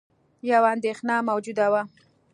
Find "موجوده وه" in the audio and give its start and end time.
1.29-1.81